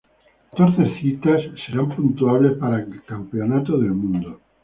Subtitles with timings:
[0.49, 4.41] Catorce citas serán puntuables para el campeonato del mundo.